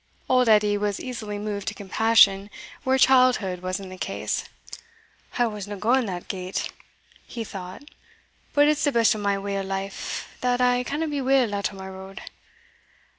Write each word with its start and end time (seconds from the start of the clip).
Old 0.27 0.49
Edie 0.49 0.79
was 0.79 0.99
easily 0.99 1.37
moved 1.37 1.67
to 1.67 1.75
compassion 1.75 2.49
where 2.83 2.97
childhood 2.97 3.59
was 3.61 3.79
in 3.79 3.89
the 3.89 3.99
case. 3.99 4.45
"I 5.37 5.45
wasna 5.45 5.77
gaun 5.77 6.07
that 6.07 6.27
gate," 6.27 6.73
he 7.27 7.43
thought, 7.43 7.83
"but 8.53 8.67
it's 8.67 8.83
the 8.83 8.91
best 8.91 9.15
o' 9.15 9.19
my 9.19 9.37
way 9.37 9.59
o' 9.59 9.61
life 9.61 10.35
that 10.41 10.59
I 10.59 10.83
canna 10.85 11.07
be 11.07 11.21
weel 11.21 11.53
out 11.53 11.71
o' 11.71 11.75
my 11.77 11.87
road. 11.87 12.19